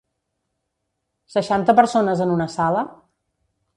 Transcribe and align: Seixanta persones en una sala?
Seixanta 1.33 1.75
persones 1.83 2.25
en 2.27 2.33
una 2.37 2.49
sala? 2.59 2.83